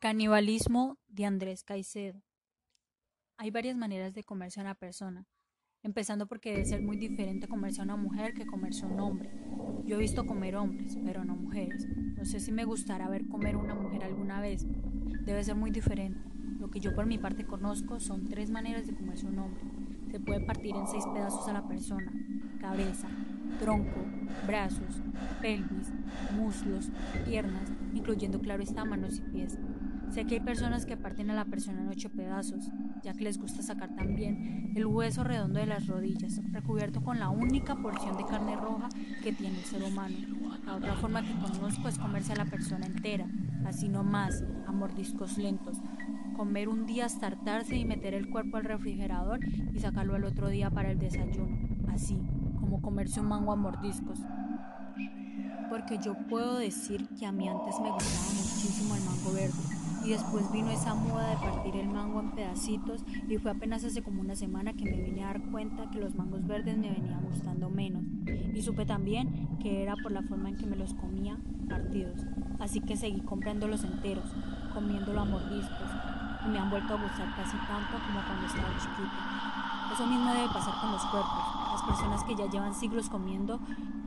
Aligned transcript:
Canibalismo 0.00 0.96
de 1.08 1.26
Andrés 1.26 1.62
Caicedo. 1.62 2.22
Hay 3.36 3.50
varias 3.50 3.76
maneras 3.76 4.14
de 4.14 4.24
comerse 4.24 4.58
a 4.58 4.62
una 4.62 4.74
persona, 4.74 5.26
empezando 5.82 6.26
porque 6.26 6.52
debe 6.52 6.64
ser 6.64 6.80
muy 6.80 6.96
diferente 6.96 7.46
comerse 7.48 7.82
a 7.82 7.84
una 7.84 7.96
mujer 7.96 8.32
que 8.32 8.46
comerse 8.46 8.86
a 8.86 8.88
un 8.88 8.98
hombre. 8.98 9.30
Yo 9.84 9.96
he 9.96 9.98
visto 9.98 10.24
comer 10.24 10.56
hombres, 10.56 10.96
pero 11.04 11.22
no 11.26 11.36
mujeres. 11.36 11.86
No 12.16 12.24
sé 12.24 12.40
si 12.40 12.50
me 12.50 12.64
gustará 12.64 13.10
ver 13.10 13.28
comer 13.28 13.56
a 13.56 13.58
una 13.58 13.74
mujer 13.74 14.02
alguna 14.02 14.40
vez. 14.40 14.64
Debe 15.26 15.44
ser 15.44 15.56
muy 15.56 15.70
diferente. 15.70 16.18
Lo 16.58 16.70
que 16.70 16.80
yo 16.80 16.94
por 16.94 17.04
mi 17.04 17.18
parte 17.18 17.44
conozco 17.44 18.00
son 18.00 18.26
tres 18.26 18.50
maneras 18.50 18.86
de 18.86 18.94
comerse 18.94 19.26
a 19.26 19.28
un 19.28 19.38
hombre. 19.38 19.60
Se 20.10 20.18
puede 20.18 20.40
partir 20.40 20.76
en 20.76 20.86
seis 20.86 21.04
pedazos 21.12 21.46
a 21.46 21.52
la 21.52 21.68
persona. 21.68 22.10
Cabeza, 22.58 23.08
tronco, 23.58 24.06
brazos, 24.46 25.02
pelvis, 25.42 25.92
muslos, 26.32 26.90
piernas, 27.26 27.70
incluyendo 27.92 28.40
claro 28.40 28.62
está 28.62 28.86
manos 28.86 29.18
y 29.18 29.30
pies. 29.30 29.58
Sé 30.12 30.24
que 30.24 30.34
hay 30.34 30.40
personas 30.40 30.86
que 30.86 30.96
parten 30.96 31.30
a 31.30 31.34
la 31.34 31.44
persona 31.44 31.82
en 31.82 31.88
ocho 31.88 32.10
pedazos, 32.10 32.68
ya 33.02 33.14
que 33.14 33.22
les 33.22 33.38
gusta 33.38 33.62
sacar 33.62 33.94
también 33.94 34.72
el 34.74 34.84
hueso 34.84 35.22
redondo 35.22 35.60
de 35.60 35.66
las 35.66 35.86
rodillas, 35.86 36.40
recubierto 36.50 37.00
con 37.00 37.20
la 37.20 37.28
única 37.28 37.76
porción 37.76 38.16
de 38.16 38.26
carne 38.26 38.56
roja 38.56 38.88
que 39.22 39.32
tiene 39.32 39.58
el 39.58 39.64
ser 39.64 39.84
humano. 39.84 40.16
La 40.66 40.74
otra 40.74 40.94
forma 40.94 41.22
que 41.22 41.32
conozco 41.34 41.86
es 41.86 41.96
comerse 41.98 42.32
a 42.32 42.36
la 42.36 42.44
persona 42.44 42.86
entera, 42.86 43.26
así 43.64 43.88
no 43.88 44.02
más, 44.02 44.42
a 44.66 44.72
mordiscos 44.72 45.38
lentos. 45.38 45.78
Comer 46.36 46.68
un 46.68 46.86
día 46.86 47.06
hasta 47.06 47.28
hartarse 47.28 47.76
y 47.76 47.84
meter 47.84 48.14
el 48.14 48.30
cuerpo 48.30 48.56
al 48.56 48.64
refrigerador 48.64 49.38
y 49.72 49.78
sacarlo 49.78 50.16
al 50.16 50.24
otro 50.24 50.48
día 50.48 50.70
para 50.70 50.90
el 50.90 50.98
desayuno, 50.98 51.56
así 51.88 52.20
como 52.58 52.82
comerse 52.82 53.20
un 53.20 53.28
mango 53.28 53.52
a 53.52 53.56
mordiscos. 53.56 54.18
Porque 55.68 55.98
yo 55.98 56.14
puedo 56.28 56.58
decir 56.58 57.08
que 57.16 57.26
a 57.26 57.32
mí 57.32 57.48
antes 57.48 57.78
me 57.80 57.92
gustaba 57.92 58.26
verde 58.28 58.49
y 60.04 60.10
después 60.10 60.50
vino 60.50 60.70
esa 60.70 60.94
moda 60.94 61.28
de 61.28 61.36
partir 61.36 61.76
el 61.76 61.88
mango 61.88 62.20
en 62.20 62.30
pedacitos 62.30 63.04
y 63.28 63.36
fue 63.38 63.50
apenas 63.50 63.84
hace 63.84 64.02
como 64.02 64.20
una 64.20 64.34
semana 64.34 64.72
que 64.72 64.84
me 64.84 65.02
vine 65.02 65.22
a 65.22 65.28
dar 65.28 65.42
cuenta 65.50 65.90
que 65.90 66.00
los 66.00 66.14
mangos 66.14 66.46
verdes 66.46 66.78
me 66.78 66.90
venían 66.90 67.22
gustando 67.22 67.70
menos 67.70 68.04
y 68.54 68.62
supe 68.62 68.86
también 68.86 69.48
que 69.60 69.82
era 69.82 69.96
por 69.96 70.12
la 70.12 70.22
forma 70.22 70.48
en 70.48 70.56
que 70.56 70.66
me 70.66 70.76
los 70.76 70.94
comía 70.94 71.38
partidos, 71.68 72.20
así 72.58 72.80
que 72.80 72.96
seguí 72.96 73.20
comprándolos 73.20 73.84
enteros, 73.84 74.24
comiéndolo 74.74 75.20
a 75.20 75.24
mordiscos 75.24 75.90
y 76.46 76.48
me 76.48 76.58
han 76.58 76.70
vuelto 76.70 76.94
a 76.94 77.02
gustar 77.02 77.34
casi 77.36 77.56
tanto 77.56 77.98
como 78.06 78.20
cuando 78.26 78.46
estaba 78.46 78.68
chiquito. 78.78 79.60
Eso 79.92 80.06
mismo 80.06 80.32
debe 80.32 80.48
pasar 80.48 80.80
con 80.80 80.92
los 80.92 81.04
cuerpos. 81.06 81.60
Las 81.72 81.82
personas 81.82 82.24
que 82.24 82.36
ya 82.36 82.48
llevan 82.48 82.74
siglos 82.74 83.08
comiendo 83.08 83.60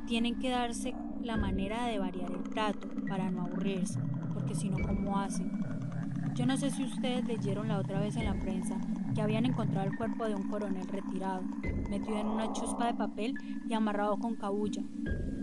tienen 0.07 0.39
que 0.39 0.50
darse 0.50 0.95
la 1.22 1.38
manera 1.38 1.85
de 1.85 2.00
variar 2.00 2.31
el 2.31 2.39
plato 2.39 2.88
para 3.07 3.30
no 3.30 3.41
aburrirse, 3.41 4.00
porque 4.33 4.55
si 4.55 4.69
no, 4.69 4.78
¿cómo 4.85 5.19
hacen? 5.19 5.52
Yo 6.36 6.48
no 6.48 6.58
sé 6.58 6.72
si 6.72 6.84
ustedes 6.84 7.26
leyeron 7.26 7.67
la 7.67 7.78
otra 7.78 8.00
vez 8.00 8.16
en 8.16 8.26
la 8.26 8.34
prensa 8.34 8.76
que 9.14 9.22
habían 9.22 9.45
encontrado 9.45 9.88
el 9.88 9.95
cuerpo 9.95 10.26
de 10.26 10.34
un 10.34 10.50
coronel 10.50 10.88
retirado, 10.88 11.44
metido 11.92 12.17
en 12.17 12.28
una 12.28 12.52
chuspa 12.53 12.88
de 12.88 12.95
papel 12.95 13.36
y 13.70 13.73
amarrado 13.73 14.17
con 14.17 14.36
cabulla. 14.36 14.81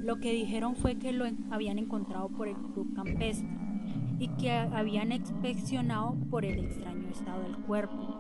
Lo 0.03 0.19
que 0.19 0.33
dijeron 0.33 0.75
fue 0.75 0.97
que 0.97 1.13
lo 1.13 1.27
habían 1.53 1.79
encontrado 1.79 2.29
por 2.31 2.49
el 2.49 2.57
club 2.57 2.93
campestre 2.95 3.49
y 4.19 4.29
que 4.37 4.51
habían 4.51 5.13
inspeccionado 5.13 6.17
por 6.29 6.45
el 6.45 6.59
extraño 6.59 7.09
estado 7.09 7.43
del 7.43 7.57
cuerpo. 7.59 8.19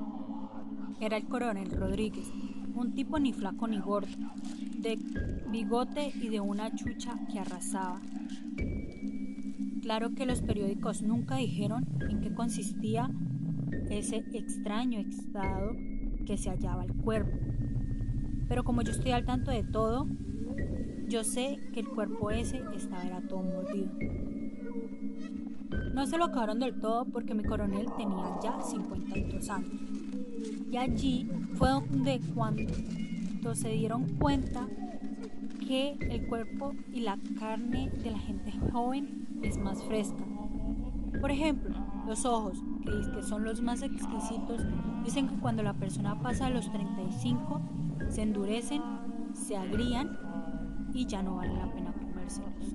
Era 1.01 1.17
el 1.17 1.27
coronel 1.27 1.73
Rodríguez, 1.73 2.31
un 2.75 2.95
tipo 2.95 3.19
ni 3.19 3.33
flaco 3.33 3.67
ni 3.67 3.81
gordo, 3.81 4.17
de 4.79 4.97
bigote 5.49 6.12
y 6.15 6.28
de 6.28 6.39
una 6.39 6.73
chucha 6.75 7.19
que 7.33 7.41
arrasaba. 7.41 8.00
Claro 9.83 10.15
que 10.15 10.27
los 10.27 10.43
periódicos 10.43 11.03
nunca 11.03 11.37
dijeron 11.37 11.87
en 12.09 12.21
qué 12.21 12.35
consistía 12.35 13.11
ese 13.91 14.25
extraño 14.33 15.01
estado 15.01 15.75
que 16.27 16.37
se 16.37 16.51
hallaba 16.51 16.85
el 16.85 16.95
cuerpo. 16.95 17.39
Pero 18.49 18.63
como 18.63 18.83
yo 18.83 18.93
estoy 18.93 19.13
al 19.13 19.25
tanto 19.25 19.51
de 19.51 19.65
todo, 19.65 20.07
yo 21.09 21.25
sé 21.25 21.59
que 21.73 21.81
el 21.81 21.89
cuerpo 21.89 22.31
ese 22.31 22.63
estaba 22.75 23.05
era 23.05 23.23
todo 23.23 23.43
mordido. 23.43 23.91
No 25.95 26.07
se 26.07 26.19
lo 26.19 26.27
acabaron 26.27 26.59
del 26.59 26.79
todo 26.79 27.07
porque 27.07 27.35
mi 27.35 27.43
coronel 27.43 27.87
tenía 27.97 28.39
ya 28.43 28.61
52 28.61 29.51
años. 29.51 29.71
Y 30.71 30.77
allí 30.77 31.29
fue 31.55 31.71
donde 31.71 32.21
cuando 32.35 33.55
se 33.55 33.71
dieron 33.71 34.05
cuenta 34.19 34.69
que 35.67 35.97
el 36.01 36.27
cuerpo 36.27 36.75
y 36.93 37.01
la 37.01 37.19
carne 37.39 37.91
de 38.03 38.11
la 38.11 38.19
gente 38.19 38.53
joven 38.73 39.19
es 39.43 39.59
más 39.59 39.83
fresca. 39.84 40.25
Por 41.21 41.31
ejemplo, 41.31 41.75
los 42.06 42.25
ojos, 42.25 42.62
que, 42.84 43.23
son 43.23 43.45
los 43.45 43.61
más 43.61 43.83
exquisitos, 43.83 44.62
dicen 45.05 45.28
que 45.28 45.37
cuando 45.37 45.62
la 45.62 45.75
persona 45.75 46.21
pasa 46.21 46.47
a 46.47 46.51
los 46.51 46.71
35, 46.71 47.61
se 48.09 48.23
endurecen, 48.23 48.83
se 49.33 49.56
agrían 49.56 50.19
y 50.93 51.06
ya 51.06 51.23
no 51.23 51.37
vale 51.37 51.55
la 51.55 51.73
pena 51.73 51.93
comérselos. 51.93 52.75